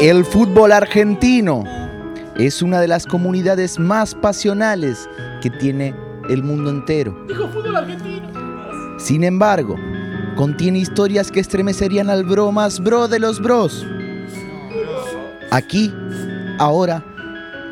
El 0.00 0.24
fútbol 0.24 0.70
argentino 0.70 1.64
es 2.36 2.62
una 2.62 2.80
de 2.80 2.86
las 2.86 3.04
comunidades 3.04 3.78
más 3.78 4.14
pasionales 4.14 5.10
que 5.42 5.50
tiene 5.50 5.92
el 6.30 6.42
mundo 6.44 6.70
entero. 6.70 7.24
Dijo 7.26 7.48
fútbol 7.48 7.76
argentino. 7.76 8.28
Sin 8.98 9.24
embargo, 9.24 9.76
contiene 10.36 10.78
historias 10.78 11.32
que 11.32 11.40
estremecerían 11.40 12.10
al 12.10 12.24
bro 12.24 12.52
más 12.52 12.80
bro 12.80 13.08
de 13.08 13.18
los 13.18 13.42
bros. 13.42 13.84
Aquí, 15.50 15.92
ahora, 16.58 17.04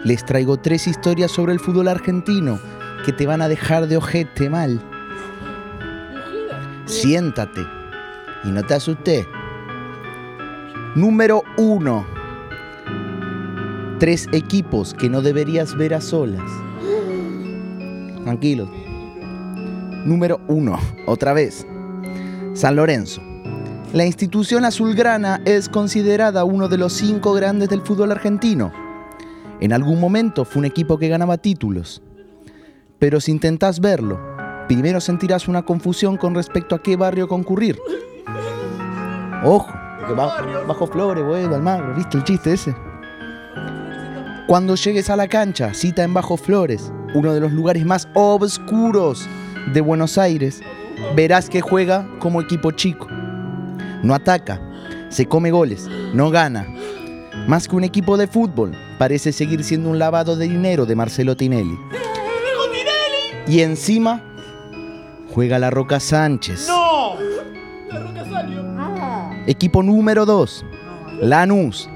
les 0.04 0.24
traigo 0.24 0.56
tres 0.56 0.88
historias 0.88 1.30
sobre 1.30 1.52
el 1.52 1.61
fútbol 1.61 1.88
argentino 1.88 2.58
que 3.07 3.12
te 3.12 3.25
van 3.25 3.41
a 3.41 3.46
dejar 3.46 3.86
de 3.86 3.96
ojete 3.96 4.50
mal. 4.50 4.80
Siéntate 6.87 7.60
y 8.42 8.48
no 8.48 8.65
te 8.65 8.74
asustes. 8.74 9.24
Número 10.96 11.45
uno. 11.56 12.05
Tres 14.01 14.29
equipos 14.32 14.92
que 14.92 15.09
no 15.09 15.23
deberías 15.23 15.77
ver 15.77 15.95
a 15.95 16.01
solas. 16.01 16.51
Tranquilos. 18.24 18.69
Número 20.04 20.41
uno. 20.48 20.77
Otra 21.07 21.32
vez. 21.32 21.65
San 22.54 22.74
Lorenzo. 22.74 23.23
La 23.93 24.04
institución 24.04 24.65
azulgrana 24.65 25.41
es 25.45 25.68
considerada 25.68 26.43
uno 26.43 26.66
de 26.66 26.79
los 26.79 26.93
cinco 26.93 27.34
grandes 27.34 27.68
del 27.68 27.82
fútbol 27.82 28.10
argentino. 28.10 28.73
En 29.60 29.73
algún 29.73 30.01
momento 30.01 30.45
fue 30.45 30.59
un 30.59 30.65
equipo 30.65 30.98
que 30.98 31.07
ganaba 31.07 31.38
títulos. 31.38 32.02
Pero 32.98 33.20
si 33.20 33.30
intentas 33.30 33.80
verlo, 33.80 34.18
primero 34.68 35.00
sentirás 35.00 35.48
una 35.48 35.62
confusión 35.62 36.16
con 36.16 36.34
respecto 36.34 36.74
a 36.74 36.82
qué 36.82 36.96
barrio 36.96 37.28
concurrir. 37.28 37.78
Ojo, 39.45 39.73
bajo, 40.66 40.87
Flores, 40.87 41.24
vuelve 41.24 41.54
al 41.54 41.62
mar, 41.62 41.95
¿viste 41.95 42.16
el 42.16 42.24
chiste 42.24 42.54
ese? 42.54 42.74
Cuando 44.46 44.76
llegues 44.76 45.10
a 45.10 45.16
la 45.16 45.29
cancha, 45.29 45.74
cita 45.74 46.04
en 46.04 46.15
Bajo 46.15 46.37
Flores, 46.37 46.93
uno 47.15 47.34
de 47.34 47.40
los 47.40 47.52
lugares 47.52 47.84
más 47.84 48.09
obscuros 48.15 49.28
de 49.73 49.80
Buenos 49.80 50.18
Aires, 50.18 50.62
verás 51.15 51.51
que 51.51 51.60
juega 51.60 52.09
como 52.21 52.40
equipo 52.40 52.71
chico. 52.71 53.09
No 54.02 54.15
ataca, 54.15 54.60
se 55.10 55.26
come 55.26 55.51
goles, 55.51 55.88
no 56.15 56.30
gana. 56.30 56.66
Más 57.46 57.68
que 57.68 57.76
un 57.76 57.84
equipo 57.84 58.16
de 58.16 58.26
fútbol, 58.26 58.73
parece 58.99 59.32
seguir 59.32 59.65
siendo 59.65 59.90
un 59.90 59.99
lavado 59.99 60.37
de 60.37 60.49
dinero 60.49 60.87
de 60.87 60.95
Marcelo 60.95 61.37
Tinelli. 61.37 61.78
Y 63.47 63.61
encima, 63.61 64.22
juega 65.33 65.59
la 65.59 65.71
Roca 65.71 66.00
Sánchez. 66.00 66.66
¡No! 66.69 67.15
La 67.91 68.00
roca 68.00 68.25
salió. 68.31 68.65
Equipo 69.47 69.83
número 69.83 70.27
2, 70.27 70.65
Lanús. 71.21 71.89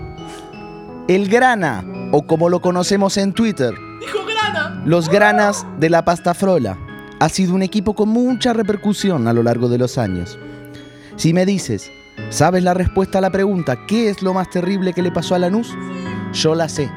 El 1.09 1.29
Grana, 1.29 1.85
o 2.13 2.23
como 2.23 2.49
lo 2.49 2.61
conocemos 2.61 3.17
en 3.17 3.33
Twitter, 3.33 3.75
Dijo 4.01 4.19
grana. 4.25 4.81
los 4.85 5.09
Granas 5.09 5.67
de 5.81 5.91
la 5.91 6.05
Pasta 6.05 6.35
Frola. 6.35 6.79
Ha 7.19 7.29
sido 7.29 7.55
un 7.55 7.63
equipo 7.63 7.95
con 7.95 8.09
mucha 8.09 8.53
repercusión 8.53 9.27
a 9.27 9.33
lo 9.33 9.43
largo 9.43 9.69
de 9.69 9.79
los 9.79 9.99
años. 9.99 10.39
Si 11.17 11.35
me 11.35 11.45
dices, 11.45 11.91
¿sabes 12.31 12.63
la 12.63 12.73
respuesta 12.75 13.19
a 13.19 13.21
la 13.21 13.31
pregunta 13.31 13.77
¿qué 13.87 14.09
es 14.09 14.23
lo 14.23 14.33
más 14.33 14.49
terrible 14.49 14.93
que 14.95 15.03
le 15.03 15.11
pasó 15.11 15.35
a 15.35 15.39
Lanús? 15.41 15.75
Yo 16.33 16.55
la 16.55 16.69
sé. 16.69 16.89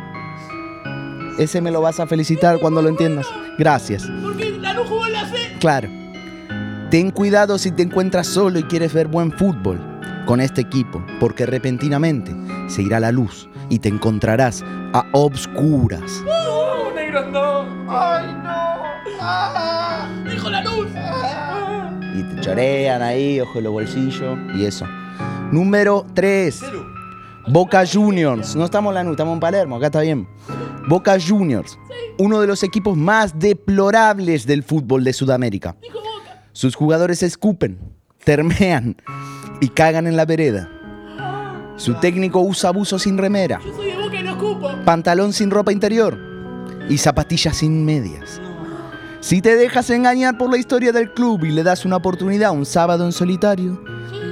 Ese 1.37 1.61
me 1.61 1.71
lo 1.71 1.81
vas 1.81 1.99
a 1.99 2.07
felicitar 2.07 2.59
cuando 2.59 2.81
lo 2.81 2.89
entiendas. 2.89 3.25
Gracias. 3.57 4.07
Porque 4.21 4.51
la 4.51 4.73
no 4.73 4.83
jugó 4.85 5.05
en 5.07 5.13
la 5.13 5.25
C. 5.27 5.35
Claro. 5.59 5.89
Ten 6.89 7.11
cuidado 7.11 7.57
si 7.57 7.71
te 7.71 7.81
encuentras 7.81 8.27
solo 8.27 8.59
y 8.59 8.63
quieres 8.63 8.93
ver 8.93 9.07
buen 9.07 9.31
fútbol 9.31 9.81
con 10.25 10.39
este 10.39 10.61
equipo, 10.61 11.03
porque 11.19 11.45
repentinamente 11.45 12.35
se 12.67 12.83
irá 12.83 12.99
la 12.99 13.11
luz 13.11 13.49
y 13.69 13.79
te 13.79 13.89
encontrarás 13.89 14.63
a 14.93 15.05
obscuras. 15.11 16.23
No, 16.23 16.93
negro, 16.93 17.29
no. 17.29 17.61
Ay, 17.89 18.27
no. 18.43 18.83
Ah. 19.19 20.07
Dijo 20.29 20.49
la 20.49 20.63
luz. 20.63 20.87
Ah. 20.95 21.99
Y 22.15 22.35
te 22.35 22.41
chorean 22.41 23.01
ahí, 23.01 23.39
ojo 23.41 23.57
en 23.57 23.63
los 23.63 23.73
bolsillos 23.73 24.37
y 24.55 24.65
eso. 24.65 24.85
Número 25.51 26.05
3. 26.13 26.63
Boca 27.47 27.83
Juniors. 27.91 28.55
No 28.55 28.65
estamos 28.65 28.91
en 28.91 28.95
Lanús, 28.95 29.13
estamos 29.13 29.33
en 29.33 29.39
Palermo, 29.39 29.75
acá 29.75 29.87
está 29.87 30.01
bien. 30.01 30.27
Boca 30.87 31.17
Juniors. 31.19 31.79
Uno 32.17 32.41
de 32.41 32.47
los 32.47 32.61
equipos 32.63 32.97
más 32.97 33.39
deplorables 33.39 34.45
del 34.45 34.63
fútbol 34.63 35.03
de 35.03 35.13
Sudamérica. 35.13 35.75
Sus 36.51 36.75
jugadores 36.75 37.23
escupen, 37.23 37.79
termean 38.23 38.97
y 39.61 39.69
cagan 39.69 40.07
en 40.07 40.17
la 40.17 40.25
vereda. 40.25 40.69
Su 41.77 41.95
técnico 41.95 42.41
usa 42.41 42.69
abuso 42.69 42.99
sin 42.99 43.17
remera, 43.17 43.59
pantalón 44.85 45.33
sin 45.33 45.49
ropa 45.49 45.71
interior 45.71 46.19
y 46.89 46.97
zapatillas 46.97 47.57
sin 47.57 47.83
medias. 47.85 48.39
Si 49.21 49.41
te 49.41 49.55
dejas 49.55 49.89
engañar 49.89 50.37
por 50.37 50.51
la 50.51 50.57
historia 50.57 50.91
del 50.91 51.13
club 51.13 51.45
y 51.45 51.51
le 51.51 51.63
das 51.63 51.85
una 51.85 51.95
oportunidad 51.95 52.51
un 52.51 52.65
sábado 52.65 53.05
en 53.05 53.13
solitario, 53.13 53.81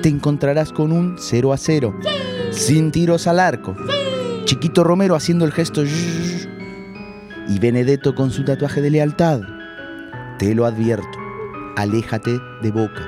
te 0.04 0.10
encontrarás 0.10 0.72
con 0.72 0.92
un 0.92 1.16
0 1.18 1.54
a 1.54 1.58
0, 1.58 1.96
sin 2.52 2.92
tiros 2.92 3.26
al 3.26 3.40
arco. 3.40 3.76
Chiquito 4.46 4.84
Romero 4.84 5.16
haciendo 5.16 5.46
el 5.46 5.54
gesto 5.54 5.84
y 7.52 7.60
Benedetto 7.60 8.16
con 8.16 8.32
su 8.32 8.46
tatuaje 8.46 8.82
de 8.82 8.90
lealtad. 8.90 9.42
Te 10.40 10.56
lo 10.56 10.66
advierto, 10.66 11.20
aléjate 11.76 12.40
de 12.62 12.72
boca. 12.72 13.02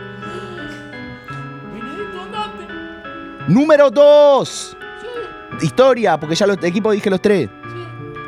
Número 3.48 3.90
2. 3.90 4.78
Historia, 5.62 6.20
porque 6.20 6.36
ya 6.36 6.46
los 6.46 6.62
equipos 6.62 6.94
dije 6.94 7.10
los 7.10 7.22
tres. 7.22 7.50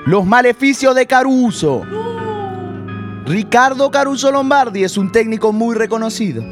Los 0.05 0.25
maleficios 0.25 0.95
de 0.95 1.05
Caruso. 1.05 1.81
Ricardo 3.25 3.91
Caruso 3.91 4.31
Lombardi 4.31 4.83
es 4.85 4.97
un 4.97 5.11
técnico 5.11 5.51
muy 5.51 5.75
reconocido. 5.75 6.43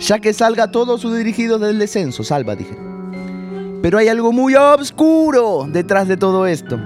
Ya 0.00 0.18
que 0.20 0.32
salga 0.32 0.70
todos 0.70 1.02
sus 1.02 1.16
dirigidos 1.16 1.60
del 1.60 1.78
descenso, 1.78 2.24
salva, 2.24 2.54
dije. 2.54 2.78
Pero 3.82 3.98
hay 3.98 4.08
algo 4.08 4.32
muy 4.32 4.54
obscuro 4.54 5.66
detrás 5.68 6.08
de 6.08 6.16
todo 6.16 6.46
esto. 6.46 6.78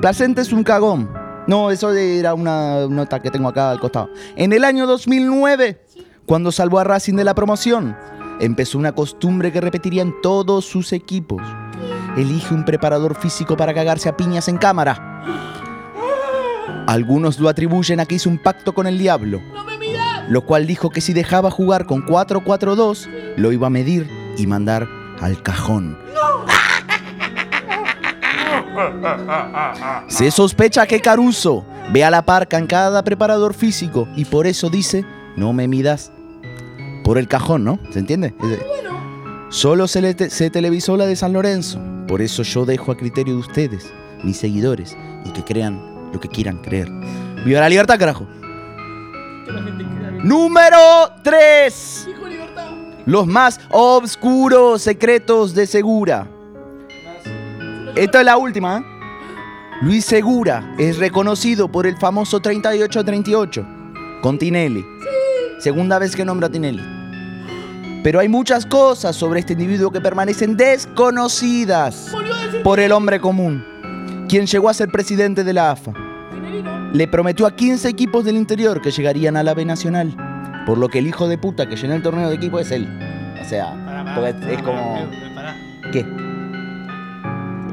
Placente 0.00 0.40
es 0.42 0.52
un 0.52 0.62
cagón. 0.62 1.10
No, 1.46 1.70
eso 1.70 1.92
era 1.92 2.34
una 2.34 2.86
nota 2.88 3.20
que 3.20 3.30
tengo 3.30 3.48
acá 3.48 3.70
al 3.70 3.80
costado. 3.80 4.10
En 4.36 4.52
el 4.52 4.64
año 4.64 4.86
2009, 4.86 5.80
cuando 6.26 6.50
salvó 6.50 6.78
a 6.78 6.84
Racing 6.84 7.14
de 7.14 7.24
la 7.24 7.34
promoción, 7.34 7.96
empezó 8.40 8.78
una 8.78 8.92
costumbre 8.92 9.52
que 9.52 9.60
repetiría 9.60 10.02
en 10.02 10.14
todos 10.20 10.64
sus 10.64 10.92
equipos. 10.92 11.42
Elige 12.16 12.54
un 12.54 12.64
preparador 12.64 13.14
físico 13.14 13.56
para 13.56 13.74
cagarse 13.74 14.08
a 14.08 14.16
piñas 14.16 14.48
en 14.48 14.58
cámara. 14.58 15.22
Algunos 16.86 17.38
lo 17.38 17.48
atribuyen 17.48 18.00
a 18.00 18.06
que 18.06 18.16
hizo 18.16 18.30
un 18.30 18.38
pacto 18.38 18.74
con 18.74 18.86
el 18.86 18.98
diablo 18.98 19.40
lo 20.28 20.44
cual 20.44 20.66
dijo 20.66 20.90
que 20.90 21.00
si 21.00 21.12
dejaba 21.12 21.50
jugar 21.50 21.86
con 21.86 22.04
4-4-2, 22.04 23.08
lo 23.36 23.52
iba 23.52 23.68
a 23.68 23.70
medir 23.70 24.08
y 24.36 24.46
mandar 24.46 24.88
al 25.20 25.42
cajón. 25.42 25.98
Se 30.08 30.30
sospecha 30.30 30.86
que 30.86 31.00
Caruso 31.00 31.64
ve 31.92 32.04
a 32.04 32.10
la 32.10 32.24
parca 32.24 32.58
en 32.58 32.66
cada 32.66 33.02
preparador 33.04 33.54
físico 33.54 34.08
y 34.16 34.24
por 34.24 34.46
eso 34.46 34.68
dice, 34.70 35.04
no 35.36 35.52
me 35.52 35.68
midas 35.68 36.12
por 37.04 37.18
el 37.18 37.28
cajón, 37.28 37.64
¿no? 37.64 37.78
¿Se 37.90 37.98
entiende? 37.98 38.34
Solo 39.50 39.86
se, 39.88 40.00
le 40.02 40.14
te- 40.14 40.30
se 40.30 40.50
televisó 40.50 40.96
la 40.96 41.06
de 41.06 41.14
San 41.16 41.32
Lorenzo, 41.32 41.80
por 42.08 42.20
eso 42.20 42.42
yo 42.42 42.64
dejo 42.64 42.90
a 42.92 42.96
criterio 42.96 43.34
de 43.34 43.40
ustedes, 43.40 43.92
mis 44.24 44.36
seguidores, 44.36 44.96
y 45.24 45.30
que 45.30 45.44
crean 45.44 45.80
lo 46.12 46.18
que 46.20 46.28
quieran 46.28 46.58
creer. 46.58 46.88
¡Viva 47.44 47.60
la 47.60 47.68
libertad, 47.68 47.98
carajo! 47.98 48.26
Que 49.46 49.52
la 49.52 49.62
gente 49.62 49.84
crea 49.84 50.10
bien. 50.10 50.26
Número 50.28 50.76
3. 51.22 52.04
Dijo 52.08 52.26
libertad. 52.26 52.66
Los 53.06 53.26
más 53.28 53.60
obscuros 53.70 54.82
secretos 54.82 55.54
de 55.54 55.66
Segura. 55.68 56.26
Esta 57.96 58.20
es 58.20 58.26
la 58.26 58.36
última. 58.36 58.78
¿eh? 58.78 58.84
Luis 59.80 60.04
Segura 60.04 60.74
es 60.76 60.98
reconocido 60.98 61.68
por 61.68 61.86
el 61.86 61.96
famoso 61.96 62.42
38-38 62.42 64.20
con 64.20 64.38
Tinelli. 64.38 64.84
Segunda 65.58 65.98
vez 65.98 66.14
que 66.14 66.22
nombra 66.22 66.48
a 66.48 66.50
Tinelli. 66.50 66.82
Pero 68.04 68.20
hay 68.20 68.28
muchas 68.28 68.66
cosas 68.66 69.16
sobre 69.16 69.40
este 69.40 69.54
individuo 69.54 69.90
que 69.90 70.02
permanecen 70.02 70.58
desconocidas 70.58 72.12
por 72.62 72.80
el 72.80 72.92
hombre 72.92 73.18
común, 73.18 73.64
quien 74.28 74.46
llegó 74.46 74.68
a 74.68 74.74
ser 74.74 74.90
presidente 74.90 75.42
de 75.42 75.54
la 75.54 75.70
AFA. 75.70 75.92
Le 76.92 77.08
prometió 77.08 77.46
a 77.46 77.56
15 77.56 77.88
equipos 77.88 78.26
del 78.26 78.36
interior 78.36 78.82
que 78.82 78.90
llegarían 78.90 79.38
a 79.38 79.42
la 79.42 79.54
B 79.54 79.64
Nacional. 79.64 80.14
Por 80.66 80.76
lo 80.76 80.88
que 80.88 80.98
el 80.98 81.06
hijo 81.06 81.28
de 81.28 81.38
puta 81.38 81.66
que 81.66 81.76
llenó 81.76 81.94
el 81.94 82.02
torneo 82.02 82.28
de 82.28 82.34
equipo 82.34 82.58
es 82.58 82.70
él. 82.70 82.86
O 83.40 83.44
sea, 83.48 84.14
porque 84.14 84.54
es 84.54 84.62
como. 84.62 85.08
¿Qué? 85.92 86.25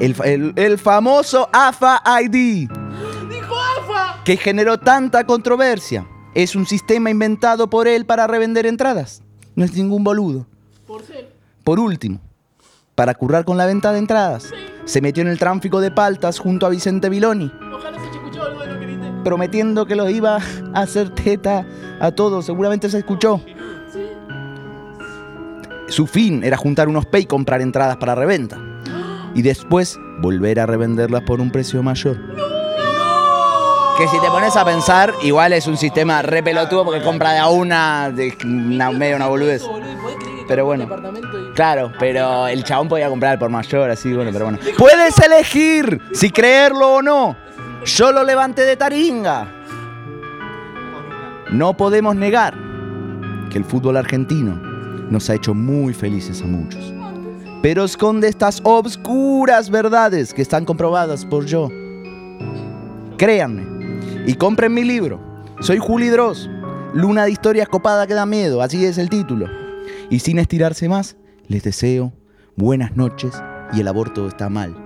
El, 0.00 0.14
fa- 0.14 0.24
el- 0.24 0.52
el 0.56 0.78
famoso 0.78 1.48
AFA 1.52 2.02
ID, 2.22 2.68
Dijo 2.68 3.54
AFA. 3.80 4.22
que 4.24 4.36
generó 4.36 4.78
tanta 4.78 5.24
controversia. 5.24 6.06
es 6.34 6.56
un 6.56 6.66
sistema 6.66 7.10
inventado 7.10 7.70
por 7.70 7.86
él 7.86 8.04
para 8.06 8.26
revender 8.26 8.66
entradas. 8.66 9.22
No 9.54 9.64
es 9.64 9.72
ningún 9.74 10.02
boludo. 10.02 10.46
Por 10.86 11.02
ser. 11.04 11.32
Por 11.62 11.78
último, 11.78 12.18
para 12.96 13.14
currar 13.14 13.44
con 13.44 13.56
la 13.56 13.66
venta 13.66 13.92
de 13.92 14.00
entradas, 14.00 14.50
se 14.84 15.00
metió 15.00 15.22
en 15.22 15.28
el 15.28 15.38
tráfico 15.38 15.80
de 15.80 15.90
paltas 15.92 16.38
junto 16.40 16.66
a 16.66 16.70
Vicente 16.70 17.08
Viloni, 17.08 17.50
Ojalá 17.72 17.98
se 17.98 18.10
que 18.10 19.20
prometiendo 19.22 19.86
que 19.86 19.94
lo 19.96 20.10
iba 20.10 20.36
a 20.74 20.80
hacer 20.82 21.08
teta 21.10 21.64
a 22.00 22.10
todos. 22.10 22.44
Seguramente 22.44 22.90
se 22.90 22.98
escuchó. 22.98 23.40
Sí. 23.92 24.00
Su 25.88 26.06
fin 26.06 26.42
era 26.44 26.56
juntar 26.56 26.88
unos 26.88 27.06
pay 27.06 27.22
y 27.22 27.26
comprar 27.26 27.60
entradas 27.62 27.96
para 27.96 28.14
reventa. 28.14 28.58
Y 29.34 29.42
después 29.42 29.98
volver 30.20 30.60
a 30.60 30.66
revenderlas 30.66 31.22
por 31.22 31.40
un 31.40 31.50
precio 31.50 31.82
mayor. 31.82 32.16
Que 33.98 34.08
si 34.08 34.20
te 34.20 34.26
pones 34.28 34.56
a 34.56 34.64
pensar, 34.64 35.12
igual 35.22 35.52
es 35.52 35.66
un 35.66 35.76
sistema 35.76 36.22
re 36.22 36.42
pelotudo 36.42 36.84
porque 36.84 37.02
compra 37.02 37.32
de 37.32 37.38
a 37.38 37.48
una, 37.48 38.10
de 38.10 38.36
una 38.44 38.90
medio 38.90 39.16
una 39.16 39.26
boludez. 39.26 39.62
Boludo, 39.62 40.02
¿podés 40.02 40.16
creer 40.18 40.36
que 40.38 40.44
Pero 40.48 40.64
bueno. 40.64 40.88
Claro, 41.54 41.92
pero 42.00 42.48
el 42.48 42.64
chabón 42.64 42.88
podía 42.88 43.08
comprar 43.08 43.38
por 43.38 43.50
mayor, 43.50 43.90
así, 43.90 44.12
bueno, 44.12 44.30
pero 44.32 44.46
bueno. 44.46 44.58
Puedes 44.76 45.16
elegir 45.18 46.00
si 46.12 46.30
creerlo 46.30 46.94
o 46.94 47.02
no. 47.02 47.36
Yo 47.84 48.12
lo 48.12 48.24
levanté 48.24 48.62
de 48.62 48.76
taringa. 48.76 49.46
No 51.50 51.76
podemos 51.76 52.16
negar 52.16 52.54
que 53.50 53.58
el 53.58 53.64
fútbol 53.64 53.96
argentino 53.96 54.58
nos 55.10 55.30
ha 55.30 55.34
hecho 55.34 55.54
muy 55.54 55.94
felices 55.94 56.42
a 56.42 56.46
muchos. 56.46 56.93
Pero 57.64 57.84
esconde 57.84 58.28
estas 58.28 58.60
obscuras 58.62 59.70
verdades 59.70 60.34
que 60.34 60.42
están 60.42 60.66
comprobadas 60.66 61.24
por 61.24 61.46
yo. 61.46 61.70
Créanme 63.16 63.64
y 64.26 64.34
compren 64.34 64.74
mi 64.74 64.84
libro. 64.84 65.18
Soy 65.60 65.78
Juli 65.78 66.10
Dross, 66.10 66.50
Luna 66.92 67.24
de 67.24 67.30
historias 67.30 67.66
copada 67.70 68.06
que 68.06 68.12
da 68.12 68.26
miedo, 68.26 68.60
así 68.60 68.84
es 68.84 68.98
el 68.98 69.08
título. 69.08 69.46
Y 70.10 70.18
sin 70.18 70.38
estirarse 70.38 70.90
más, 70.90 71.16
les 71.48 71.62
deseo 71.62 72.12
buenas 72.54 72.98
noches 72.98 73.32
y 73.72 73.80
el 73.80 73.88
aborto 73.88 74.28
está 74.28 74.50
mal. 74.50 74.76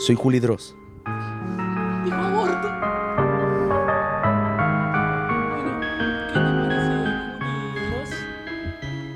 Soy 0.00 0.16
Juli 0.16 0.40
Dross. 0.40 0.76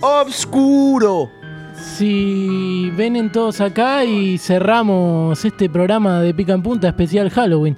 Obscuro. 0.01 1.42
Si 1.83 2.91
venen 2.97 3.33
todos 3.33 3.61
acá 3.61 4.05
y 4.05 4.39
cerramos 4.39 5.45
este 5.45 5.69
programa 5.69 6.21
de 6.21 6.33
Pica 6.33 6.53
en 6.53 6.63
Punta 6.63 6.89
especial 6.89 7.29
Halloween. 7.29 7.77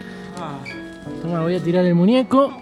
Toma, 1.23 1.41
voy 1.41 1.55
a 1.55 1.63
tirar 1.63 1.85
el 1.87 1.95
muñeco. 1.95 2.53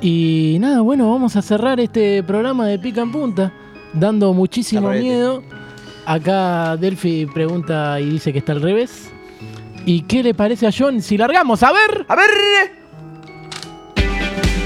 Y 0.00 0.56
nada, 0.60 0.80
bueno, 0.80 1.10
vamos 1.10 1.36
a 1.36 1.42
cerrar 1.42 1.80
este 1.80 2.22
programa 2.22 2.66
de 2.66 2.78
Pica 2.78 3.02
en 3.02 3.12
Punta, 3.12 3.52
dando 3.92 4.32
muchísimo 4.32 4.88
miedo. 4.90 5.42
Acá 6.06 6.76
Delphi 6.78 7.26
pregunta 7.26 8.00
y 8.00 8.06
dice 8.08 8.32
que 8.32 8.38
está 8.38 8.52
al 8.52 8.62
revés. 8.62 9.10
¿Y 9.84 10.02
qué 10.02 10.22
le 10.22 10.32
parece 10.32 10.66
a 10.66 10.70
John 10.76 11.02
si 11.02 11.18
largamos? 11.18 11.62
A 11.62 11.72
ver. 11.72 12.06
A 12.08 12.16
ver. 12.16 12.28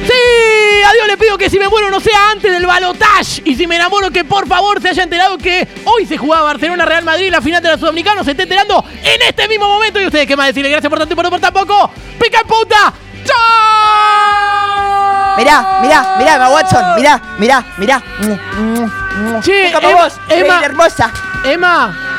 ¡Sí! 0.07 0.52
A 0.85 0.93
Dios 0.93 1.07
le 1.07 1.17
pido 1.17 1.39
que 1.39 1.49
si 1.49 1.59
me 1.59 1.69
muero 1.69 1.91
no 1.91 2.01
sea 2.01 2.31
antes 2.31 2.51
del 2.51 2.67
balotage. 2.67 3.43
Y 3.45 3.55
si 3.55 3.67
me 3.67 3.77
enamoro 3.77 4.11
que 4.11 4.25
por 4.25 4.49
favor 4.49 4.81
se 4.81 4.89
haya 4.89 5.05
enterado 5.05 5.39
que 5.39 5.69
hoy 5.85 6.07
se 6.07 6.19
jugaba 6.19 6.45
Barcelona 6.45 6.85
Real 6.85 7.05
Madrid 7.05 7.31
la 7.31 7.41
final 7.41 7.63
de 7.63 7.69
la 7.71 7.79
Sudamericana. 7.79 8.25
Se 8.25 8.33
esté 8.33 8.43
enterando 8.45 8.85
en 9.03 9.23
este 9.23 9.49
mismo 9.49 9.69
momento. 9.69 10.01
Y 10.01 10.07
ustedes 10.07 10.27
qué 10.27 10.37
más 10.37 10.49
decirle. 10.49 10.71
Gracias 10.71 10.91
por 10.91 10.99
tanto 10.99 11.13
y 11.13 11.17
por 11.17 11.25
no 11.25 11.31
por 11.31 11.41
tampoco. 11.41 11.91
¡Pica 12.19 12.41
en 12.41 12.47
punta! 12.47 12.93
¡Chao! 13.25 13.73
Mirá, 15.37 15.79
mirá, 15.81 16.17
mirá, 16.19 16.35
Emma 16.35 16.51
Watson. 16.51 16.97
Mirá, 16.97 17.23
mirá, 17.39 17.65
mirá. 17.79 18.01
Pa' 18.01 19.79
Emma, 19.79 20.03
vos, 20.03 20.21
Emma. 20.29 20.61
hermosa. 20.65 21.13
Emma, 21.45 22.12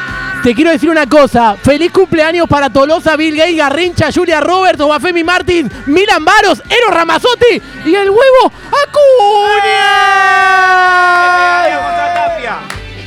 te 0.43 0.53
quiero 0.53 0.71
decir 0.71 0.89
una 0.89 1.07
cosa. 1.07 1.55
Feliz 1.63 1.91
cumpleaños 1.91 2.47
para 2.47 2.69
Tolosa, 2.69 3.15
Bill 3.15 3.35
Gates, 3.35 3.55
Garrincha, 3.57 4.09
Julia 4.13 4.39
Roberts, 4.41 4.81
Obafemi 4.81 5.23
Martins, 5.23 5.71
Milan 5.87 6.23
Baros, 6.25 6.61
Eros 6.69 6.93
Ramazzotti 6.93 7.61
y 7.85 7.95
el 7.95 8.09
huevo 8.09 8.51
Acuña. 8.67 9.89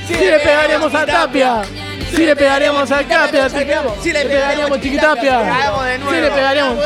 Sí 0.07 0.15
le 0.15 0.39
pegaremos 0.39 0.95
a 0.95 1.05
Tapia. 1.07 1.63
Sí 2.11 2.25
le 2.25 2.37
pegaremos 2.37 2.91
a 2.91 3.03
Tapia. 3.03 3.49
Sí 4.03 4.13
le 4.13 4.25
pegaríamos 4.25 4.81
Chiquitapia. 4.81 5.41
Sí 6.09 6.17
le 6.21 6.31
pegaríamos. 6.31 6.79